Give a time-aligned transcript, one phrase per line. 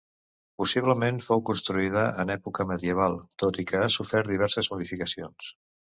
[0.61, 5.53] Possiblement fou construïda en època medieval tot i que ha sofert diverses modificacions.